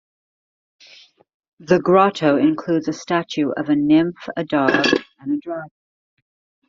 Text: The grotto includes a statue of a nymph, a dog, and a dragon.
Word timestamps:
The 1.59 1.77
grotto 1.77 2.35
includes 2.37 2.87
a 2.87 2.91
statue 2.93 3.51
of 3.51 3.69
a 3.69 3.75
nymph, 3.75 4.17
a 4.35 4.43
dog, 4.43 4.71
and 5.19 5.33
a 5.35 5.37
dragon. 5.39 5.69